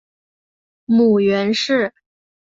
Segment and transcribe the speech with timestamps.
[0.85, 1.93] 母袁氏。